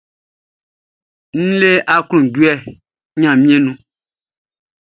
Mi 1.45 1.47
le 1.59 1.71
akloundjouê 1.95 2.53
oh 2.55 2.75
Gnanmien 3.19 3.61
nou. 3.65 3.77